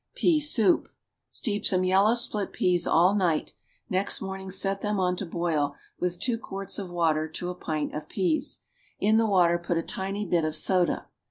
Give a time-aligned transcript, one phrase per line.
[0.15, 0.89] PEA SOUP.
[1.29, 3.53] Steep some yellow split peas all night,
[3.87, 7.93] next morning set them on to boil with two quarts of water to a pint
[7.93, 8.61] of peas;
[8.99, 11.05] in the water put a tiny bit of soda.